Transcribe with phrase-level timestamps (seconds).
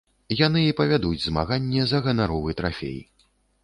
[0.37, 2.99] Яны і павядуць змаганне за ганаровы трафей.